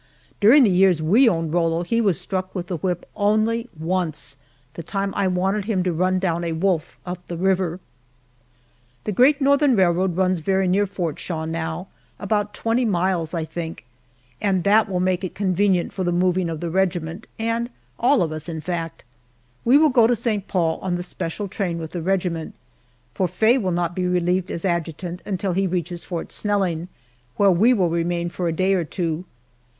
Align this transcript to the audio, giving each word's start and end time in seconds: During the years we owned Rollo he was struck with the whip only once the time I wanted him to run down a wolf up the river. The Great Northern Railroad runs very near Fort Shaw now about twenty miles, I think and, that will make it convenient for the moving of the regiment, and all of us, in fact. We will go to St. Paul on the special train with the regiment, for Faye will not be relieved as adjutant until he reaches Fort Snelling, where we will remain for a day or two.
During 0.39 0.63
the 0.63 0.71
years 0.71 0.99
we 0.99 1.29
owned 1.29 1.53
Rollo 1.53 1.83
he 1.83 2.01
was 2.01 2.19
struck 2.19 2.55
with 2.55 2.65
the 2.65 2.77
whip 2.77 3.07
only 3.15 3.69
once 3.77 4.35
the 4.73 4.81
time 4.81 5.13
I 5.15 5.27
wanted 5.27 5.65
him 5.65 5.83
to 5.83 5.93
run 5.93 6.17
down 6.17 6.43
a 6.43 6.53
wolf 6.53 6.97
up 7.05 7.27
the 7.27 7.37
river. 7.37 7.79
The 9.03 9.11
Great 9.11 9.39
Northern 9.41 9.75
Railroad 9.75 10.17
runs 10.17 10.39
very 10.39 10.67
near 10.67 10.87
Fort 10.87 11.19
Shaw 11.19 11.45
now 11.45 11.87
about 12.19 12.51
twenty 12.55 12.83
miles, 12.83 13.35
I 13.35 13.45
think 13.45 13.85
and, 14.41 14.63
that 14.63 14.89
will 14.89 14.99
make 14.99 15.23
it 15.23 15.35
convenient 15.35 15.93
for 15.93 16.03
the 16.03 16.11
moving 16.11 16.49
of 16.49 16.61
the 16.61 16.71
regiment, 16.71 17.27
and 17.37 17.69
all 17.99 18.23
of 18.23 18.31
us, 18.31 18.49
in 18.49 18.59
fact. 18.59 19.03
We 19.63 19.77
will 19.77 19.89
go 19.89 20.07
to 20.07 20.15
St. 20.15 20.47
Paul 20.47 20.79
on 20.81 20.95
the 20.95 21.03
special 21.03 21.47
train 21.47 21.77
with 21.77 21.91
the 21.91 22.01
regiment, 22.01 22.55
for 23.13 23.27
Faye 23.27 23.59
will 23.59 23.69
not 23.69 23.95
be 23.95 24.07
relieved 24.07 24.49
as 24.49 24.65
adjutant 24.65 25.21
until 25.27 25.53
he 25.53 25.67
reaches 25.67 26.03
Fort 26.05 26.31
Snelling, 26.31 26.87
where 27.37 27.51
we 27.51 27.71
will 27.71 27.91
remain 27.91 28.29
for 28.29 28.47
a 28.47 28.51
day 28.51 28.73
or 28.73 28.83
two. 28.83 29.25